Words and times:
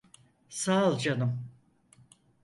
Sağ 0.49 0.91
ol 0.91 0.97
canım. 0.97 1.49